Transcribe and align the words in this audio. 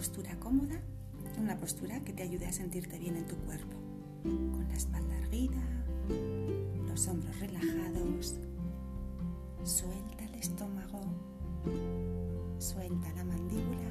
postura 0.00 0.34
cómoda, 0.40 0.80
una 1.38 1.58
postura 1.58 2.00
que 2.00 2.14
te 2.14 2.22
ayude 2.22 2.46
a 2.46 2.52
sentirte 2.54 2.98
bien 2.98 3.18
en 3.18 3.26
tu 3.26 3.36
cuerpo, 3.36 3.76
con 4.22 4.66
la 4.66 4.74
espalda 4.74 5.14
erguida, 5.18 5.62
los 6.86 7.06
hombros 7.06 7.38
relajados, 7.38 8.36
suelta 9.62 10.24
el 10.24 10.34
estómago, 10.36 11.00
suelta 12.58 13.12
la 13.14 13.24
mandíbula 13.24 13.90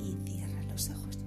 y 0.00 0.18
cierra 0.28 0.60
los 0.64 0.90
ojos. 0.90 1.20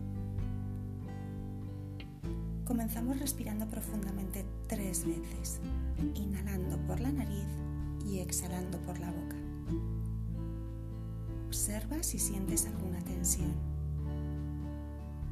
Comenzamos 2.65 3.17
respirando 3.17 3.65
profundamente 3.69 4.43
tres 4.67 5.05
veces, 5.05 5.61
inhalando 6.15 6.77
por 6.85 6.99
la 6.99 7.13
nariz 7.13 7.47
y 8.05 8.19
exhalando 8.19 8.77
por 8.79 8.99
la 8.99 9.09
boca. 9.09 9.37
Observa 11.47 12.01
si 12.03 12.19
sientes 12.19 12.65
alguna 12.65 12.99
tensión. 13.01 13.53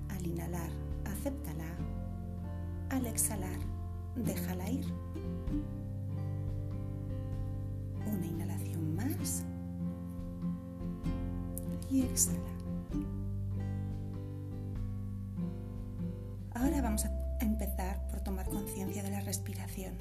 Al 0.10 0.26
inhalar, 0.26 0.70
acéptala. 1.06 1.66
Al 2.90 3.06
exhalar, 3.08 3.60
déjala 4.16 4.70
ir. 4.70 4.86
Una 8.06 8.26
inhalación 8.26 8.96
más. 8.96 9.44
Y 11.90 12.02
exhala. 12.04 12.40
Ahora 16.54 16.82
vamos 16.82 17.06
a 17.06 17.12
empezar 17.42 18.08
por 18.08 18.22
tomar 18.22 18.48
conciencia 18.48 19.04
de 19.04 19.12
la 19.12 19.22
respiración, 19.22 19.98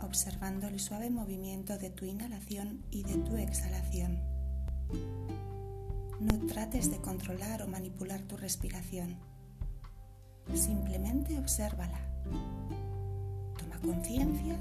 observando 0.00 0.68
el 0.68 0.80
suave 0.80 1.10
movimiento 1.10 1.78
de 1.78 1.90
tu 1.90 2.04
inhalación 2.04 2.84
y 2.90 3.04
de 3.04 3.14
tu 3.14 3.36
exhalación. 3.36 4.33
No 6.20 6.46
trates 6.46 6.90
de 6.90 6.98
controlar 6.98 7.62
o 7.62 7.68
manipular 7.68 8.20
tu 8.22 8.36
respiración. 8.36 9.16
Simplemente 10.54 11.38
obsérvala. 11.38 12.00
Toma 13.58 13.78
conciencia 13.80 14.56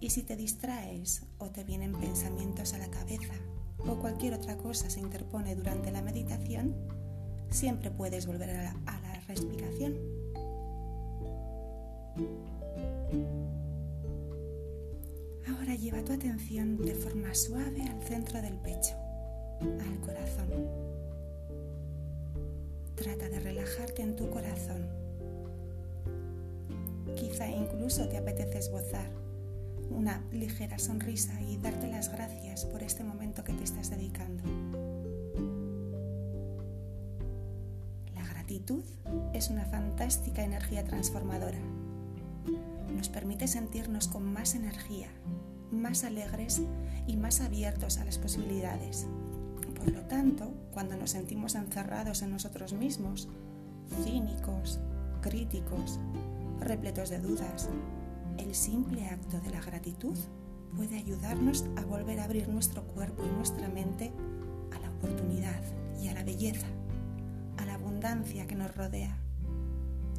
y 0.00 0.10
si 0.10 0.22
te 0.22 0.36
distraes 0.36 1.22
o 1.38 1.50
te 1.50 1.64
vienen 1.64 1.92
pensamientos 1.92 2.74
a 2.74 2.78
la 2.78 2.88
cabeza 2.88 3.34
o 3.78 3.96
cualquier 3.96 4.34
otra 4.34 4.56
cosa 4.56 4.90
se 4.90 5.00
interpone 5.00 5.54
durante 5.54 5.90
la 5.90 6.02
meditación, 6.02 6.74
siempre 7.50 7.90
puedes 7.90 8.26
volver 8.26 8.50
a 8.50 8.62
la, 8.62 8.76
a 8.86 9.00
la 9.00 9.20
respiración. 9.26 9.94
Ahora 15.48 15.74
lleva 15.74 16.04
tu 16.04 16.12
atención 16.12 16.76
de 16.76 16.94
forma 16.94 17.34
suave 17.34 17.82
al 17.82 18.02
centro 18.02 18.40
del 18.42 18.54
pecho, 18.58 18.94
al 19.60 20.00
corazón. 20.00 20.50
Trata 22.94 23.28
de 23.28 23.40
relajarte 23.40 24.02
en 24.02 24.16
tu 24.16 24.28
corazón. 24.30 24.86
Quizá 27.16 27.48
incluso 27.48 28.08
te 28.08 28.18
apetece 28.18 28.58
esbozar 28.58 29.10
una 29.90 30.22
ligera 30.30 30.78
sonrisa 30.78 31.40
y 31.42 31.56
darte 31.56 31.88
las 31.88 32.12
gracias 32.12 32.64
por 32.66 32.82
este 32.82 33.02
momento 33.02 33.42
que 33.42 33.52
te 33.52 33.64
estás 33.64 33.90
dedicando. 33.90 34.42
La 38.14 38.24
gratitud 38.26 38.84
es 39.32 39.50
una 39.50 39.64
fantástica 39.64 40.44
energía 40.44 40.84
transformadora 40.84 41.58
nos 42.90 43.08
permite 43.08 43.48
sentirnos 43.48 44.08
con 44.08 44.32
más 44.32 44.54
energía, 44.54 45.08
más 45.70 46.04
alegres 46.04 46.62
y 47.06 47.16
más 47.16 47.40
abiertos 47.40 47.98
a 47.98 48.04
las 48.04 48.18
posibilidades. 48.18 49.06
Por 49.76 49.92
lo 49.92 50.02
tanto, 50.02 50.52
cuando 50.72 50.96
nos 50.96 51.10
sentimos 51.10 51.54
encerrados 51.54 52.22
en 52.22 52.30
nosotros 52.30 52.72
mismos, 52.72 53.28
cínicos, 54.02 54.80
críticos, 55.22 55.98
repletos 56.60 57.10
de 57.10 57.18
dudas, 57.18 57.68
el 58.38 58.54
simple 58.54 59.06
acto 59.06 59.40
de 59.40 59.50
la 59.50 59.60
gratitud 59.60 60.16
puede 60.76 60.98
ayudarnos 60.98 61.64
a 61.76 61.84
volver 61.84 62.20
a 62.20 62.24
abrir 62.24 62.48
nuestro 62.48 62.82
cuerpo 62.84 63.24
y 63.24 63.36
nuestra 63.36 63.68
mente 63.68 64.12
a 64.72 64.78
la 64.78 64.90
oportunidad 64.90 65.62
y 66.00 66.08
a 66.08 66.14
la 66.14 66.24
belleza, 66.24 66.66
a 67.56 67.66
la 67.66 67.74
abundancia 67.74 68.46
que 68.46 68.54
nos 68.54 68.74
rodea 68.74 69.18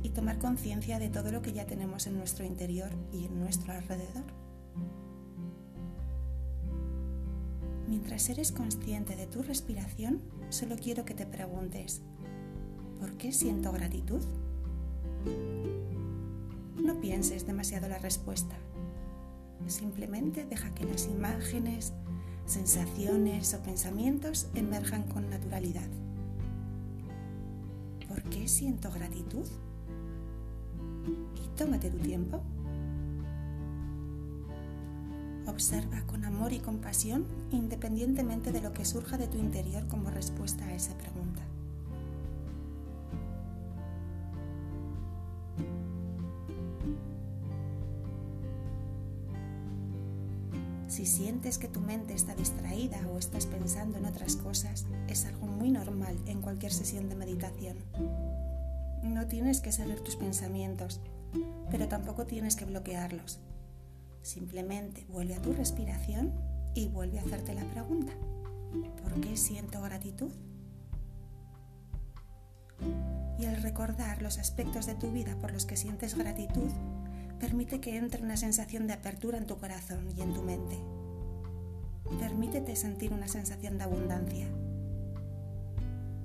y 0.03 0.09
tomar 0.09 0.39
conciencia 0.39 0.99
de 0.99 1.09
todo 1.09 1.31
lo 1.31 1.41
que 1.41 1.53
ya 1.53 1.65
tenemos 1.65 2.07
en 2.07 2.17
nuestro 2.17 2.45
interior 2.45 2.89
y 3.11 3.25
en 3.25 3.39
nuestro 3.39 3.73
alrededor. 3.73 4.23
Mientras 7.87 8.29
eres 8.29 8.51
consciente 8.51 9.15
de 9.15 9.27
tu 9.27 9.43
respiración, 9.43 10.21
solo 10.49 10.77
quiero 10.77 11.03
que 11.03 11.13
te 11.13 11.25
preguntes, 11.25 12.01
¿por 12.99 13.17
qué 13.17 13.33
siento 13.33 13.71
gratitud? 13.71 14.21
No 16.81 16.99
pienses 17.01 17.45
demasiado 17.45 17.89
la 17.89 17.97
respuesta. 17.97 18.55
Simplemente 19.67 20.45
deja 20.45 20.73
que 20.73 20.85
las 20.85 21.07
imágenes, 21.07 21.93
sensaciones 22.45 23.53
o 23.53 23.61
pensamientos 23.61 24.47
emerjan 24.55 25.03
con 25.03 25.29
naturalidad. 25.29 25.89
¿Por 28.07 28.23
qué 28.23 28.47
siento 28.47 28.89
gratitud? 28.91 29.45
Y 31.07 31.57
tómate 31.57 31.89
tu 31.89 31.97
tiempo. 31.97 32.41
Observa 35.47 36.01
con 36.07 36.23
amor 36.23 36.53
y 36.53 36.59
compasión 36.59 37.25
independientemente 37.51 38.51
de 38.51 38.61
lo 38.61 38.73
que 38.73 38.85
surja 38.85 39.17
de 39.17 39.27
tu 39.27 39.37
interior 39.37 39.87
como 39.87 40.09
respuesta 40.09 40.65
a 40.65 40.73
esa 40.73 40.97
pregunta. 40.97 41.41
Si 50.87 51.05
sientes 51.05 51.57
que 51.57 51.69
tu 51.69 51.79
mente 51.79 52.13
está 52.13 52.35
distraída 52.35 52.99
o 53.13 53.17
estás 53.17 53.45
pensando 53.45 53.97
en 53.97 54.05
otras 54.05 54.35
cosas, 54.35 54.85
es 55.07 55.25
algo 55.25 55.47
muy 55.47 55.71
normal 55.71 56.17
en 56.25 56.41
cualquier 56.41 56.73
sesión 56.73 57.07
de 57.07 57.15
meditación. 57.15 57.77
No 59.03 59.25
tienes 59.27 59.61
que 59.61 59.71
seguir 59.71 59.99
tus 60.01 60.15
pensamientos, 60.15 61.01
pero 61.71 61.87
tampoco 61.87 62.25
tienes 62.25 62.55
que 62.55 62.65
bloquearlos. 62.65 63.39
Simplemente 64.21 65.05
vuelve 65.09 65.35
a 65.35 65.41
tu 65.41 65.53
respiración 65.53 66.31
y 66.75 66.87
vuelve 66.87 67.19
a 67.19 67.23
hacerte 67.23 67.55
la 67.55 67.63
pregunta. 67.63 68.13
¿Por 69.01 69.19
qué 69.21 69.35
siento 69.37 69.81
gratitud? 69.81 70.31
Y 73.39 73.45
al 73.45 73.61
recordar 73.63 74.21
los 74.21 74.37
aspectos 74.37 74.85
de 74.85 74.95
tu 74.95 75.11
vida 75.11 75.35
por 75.41 75.51
los 75.51 75.65
que 75.65 75.77
sientes 75.77 76.15
gratitud, 76.15 76.69
permite 77.39 77.79
que 77.79 77.97
entre 77.97 78.21
una 78.21 78.37
sensación 78.37 78.85
de 78.85 78.93
apertura 78.93 79.39
en 79.39 79.47
tu 79.47 79.57
corazón 79.57 80.09
y 80.15 80.21
en 80.21 80.33
tu 80.33 80.43
mente. 80.43 80.77
Permítete 82.19 82.75
sentir 82.75 83.13
una 83.13 83.27
sensación 83.27 83.79
de 83.79 83.83
abundancia 83.83 84.47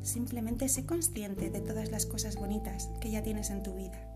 Simplemente 0.06 0.68
sé 0.68 0.86
consciente 0.86 1.50
de 1.50 1.60
todas 1.60 1.90
las 1.90 2.06
cosas 2.06 2.36
bonitas 2.36 2.88
que 3.00 3.10
ya 3.10 3.24
tienes 3.24 3.50
en 3.50 3.64
tu 3.64 3.74
vida. 3.74 4.14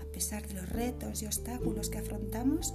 A 0.00 0.04
pesar 0.12 0.46
de 0.46 0.54
los 0.54 0.68
retos 0.68 1.20
y 1.20 1.26
obstáculos 1.26 1.90
que 1.90 1.98
afrontamos, 1.98 2.74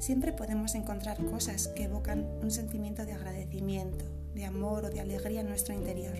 siempre 0.00 0.32
podemos 0.32 0.74
encontrar 0.74 1.24
cosas 1.26 1.68
que 1.68 1.84
evocan 1.84 2.26
un 2.42 2.50
sentimiento 2.50 3.06
de 3.06 3.12
agradecimiento, 3.12 4.04
de 4.34 4.46
amor 4.46 4.86
o 4.86 4.90
de 4.90 4.98
alegría 4.98 5.42
en 5.42 5.48
nuestro 5.48 5.74
interior. 5.74 6.16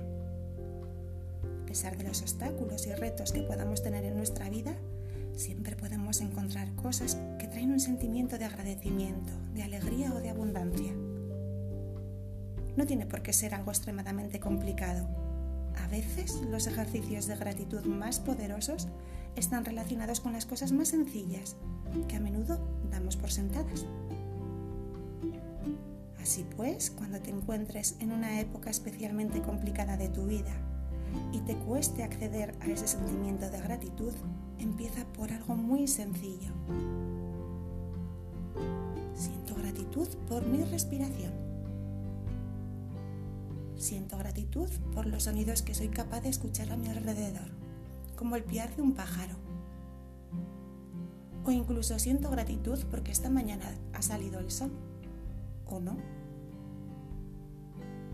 A 1.65 1.67
pesar 1.67 1.99
de 1.99 2.05
los 2.05 2.23
obstáculos 2.23 2.87
y 2.87 2.95
retos 2.95 3.33
que 3.33 3.43
podamos 3.43 3.83
tener 3.83 4.05
en 4.05 4.17
nuestra 4.17 4.49
vida, 4.51 4.77
siempre 5.35 5.75
podemos 5.75 6.21
encontrar 6.21 6.73
cosas 6.77 7.19
que 7.41 7.49
traen 7.49 7.73
un 7.73 7.81
sentimiento 7.81 8.39
de 8.39 8.45
agradecimiento, 8.45 9.33
de 9.53 9.65
alegría 9.65 10.13
o 10.15 10.21
de 10.21 10.31
abundancia. 10.31 10.95
No 12.77 12.87
tiene 12.87 13.07
por 13.07 13.23
qué 13.23 13.33
ser 13.33 13.55
algo 13.55 13.71
extremadamente 13.71 14.41
complicado. 14.41 15.07
A 15.77 15.89
veces 15.89 16.41
los 16.51 16.67
ejercicios 16.67 17.27
de 17.27 17.37
gratitud 17.37 17.85
más 17.85 18.21
poderosos 18.21 18.89
están 19.37 19.65
relacionados 19.65 20.21
con 20.21 20.33
las 20.33 20.47
cosas 20.47 20.73
más 20.73 20.89
sencillas 20.89 21.57
que 22.09 22.17
a 22.17 22.21
menudo 22.21 22.59
damos 22.91 23.17
por 23.17 23.31
sentadas. 23.31 23.87
Así 26.21 26.47
pues, 26.57 26.91
cuando 26.91 27.21
te 27.21 27.31
encuentres 27.31 27.97
en 28.01 28.13
una 28.13 28.41
época 28.41 28.71
especialmente 28.71 29.43
complicada 29.43 29.97
de 29.97 30.09
tu 30.09 30.27
vida 30.27 30.53
y 31.33 31.41
te 31.41 31.57
cueste 31.57 32.05
acceder 32.05 32.55
a 32.61 32.67
ese 32.67 32.87
sentimiento 32.87 33.51
de 33.51 33.61
gratitud, 33.61 34.13
empieza 34.59 35.05
por 35.13 35.33
algo 35.33 35.57
muy 35.57 35.89
sencillo. 35.89 36.53
Siento 39.15 39.55
gratitud 39.57 40.09
por 40.29 40.47
mi 40.47 40.65
respiración. 40.65 41.52
Siento 43.83 44.17
gratitud 44.17 44.69
por 44.95 45.07
los 45.07 45.25
sonidos 45.25 45.63
que 45.63 45.75
soy 45.75 45.89
capaz 45.89 46.21
de 46.21 46.29
escuchar 46.29 46.71
a 46.71 46.77
mi 46.77 46.87
alrededor, 46.87 47.51
como 48.15 48.37
el 48.37 48.45
piar 48.45 48.77
de 48.77 48.83
un 48.83 48.93
pájaro. 48.93 49.35
O 51.45 51.51
incluso 51.51 51.99
siento 51.99 52.31
gratitud 52.31 52.79
porque 52.93 53.11
esta 53.11 53.29
mañana 53.29 53.75
ha 53.93 54.01
salido 54.01 54.39
el 54.39 54.53
sol, 54.53 54.71
¿o 55.67 55.81
no? 55.81 55.97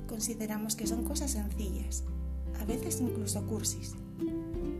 consideramos 0.09 0.75
que 0.75 0.87
son 0.87 1.05
cosas 1.05 1.33
sencillas, 1.33 2.03
a 2.59 2.65
veces 2.65 3.03
incluso 3.03 3.47
cursis, 3.47 3.95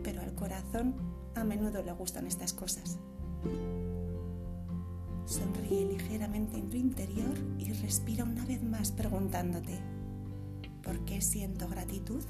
pero 0.03 0.23
al 0.23 0.35
corazón 0.35 0.95
a 1.35 1.45
menudo 1.45 1.83
le 1.83 1.93
gustan 1.93 2.27
estas 2.27 2.55
cosas. 2.55 2.97
Sonríe 5.27 5.85
ligeramente 5.85 6.57
en 6.57 6.71
tu 6.71 6.79
interior 6.79 7.37
y 7.59 7.75
respira 7.75 8.25
una 8.25 8.47
vez 8.47 8.63
más 8.63 8.91
preguntándote, 8.91 9.79
¿por 10.99 11.05
qué 11.07 11.21
siento 11.21 11.69
gratitud? 11.69 12.23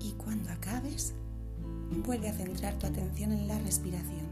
Y 0.00 0.12
cuando 0.12 0.50
acabes, 0.50 1.14
vuelve 2.04 2.28
a 2.28 2.32
centrar 2.32 2.78
tu 2.78 2.86
atención 2.86 3.32
en 3.32 3.48
la 3.48 3.58
respiración. 3.58 4.26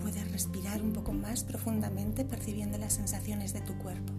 Puedes 0.00 0.30
respirar 0.30 0.82
un 0.82 0.92
poco 0.92 1.12
más 1.12 1.44
profundamente 1.44 2.24
percibiendo 2.24 2.78
las 2.78 2.94
sensaciones 2.94 3.52
de 3.52 3.60
tu 3.62 3.76
cuerpo. 3.78 4.12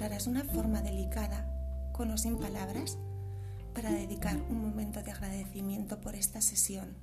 Que 0.00 0.06
encontraras 0.06 0.28
una 0.28 0.44
forma 0.44 0.80
delicada, 0.80 1.44
con 1.92 2.10
o 2.10 2.16
sin 2.16 2.38
palabras, 2.38 2.96
para 3.74 3.90
dedicar 3.90 4.40
un 4.48 4.62
momento 4.62 5.02
de 5.02 5.10
agradecimiento 5.10 6.00
por 6.00 6.14
esta 6.14 6.40
sesión, 6.40 6.96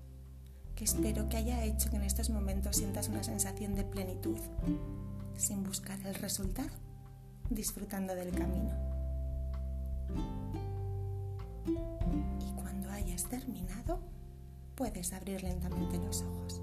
que 0.75 0.85
espero 0.85 1.29
que 1.29 1.37
haya 1.37 1.63
hecho 1.63 1.91
que 1.91 1.97
en 1.97 2.01
estos 2.01 2.31
momentos 2.31 2.77
sientas 2.77 3.07
una 3.07 3.23
sensación 3.23 3.75
de 3.75 3.83
plenitud, 3.83 4.39
sin 5.35 5.63
buscar 5.63 5.99
el 6.07 6.15
resultado, 6.15 6.71
disfrutando 7.51 8.15
del 8.15 8.31
camino. 8.31 8.73
Y 12.39 12.51
cuando 12.59 12.89
hayas 12.89 13.25
terminado, 13.25 13.99
puedes 14.73 15.13
abrir 15.13 15.43
lentamente 15.43 15.99
los 15.99 16.23
ojos. 16.23 16.61